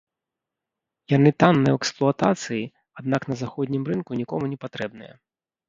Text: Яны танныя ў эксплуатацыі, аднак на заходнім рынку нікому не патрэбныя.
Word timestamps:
Яны 1.15 1.29
танныя 1.43 1.71
ў 1.73 1.77
эксплуатацыі, 1.83 2.63
аднак 3.03 3.21
на 3.35 3.39
заходнім 3.45 3.87
рынку 3.93 4.11
нікому 4.25 4.45
не 4.59 4.61
патрэбныя. 4.67 5.13